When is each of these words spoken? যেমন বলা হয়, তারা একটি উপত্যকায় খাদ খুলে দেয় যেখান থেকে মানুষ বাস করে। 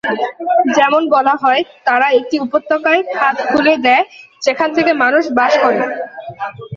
যেমন 0.77 1.01
বলা 1.15 1.35
হয়, 1.43 1.61
তারা 1.85 2.07
একটি 2.19 2.35
উপত্যকায় 2.39 3.01
খাদ 3.15 3.35
খুলে 3.49 3.75
দেয় 3.85 4.03
যেখান 4.41 4.69
থেকে 4.77 4.91
মানুষ 5.03 5.23
বাস 5.37 5.53
করে। 5.63 5.79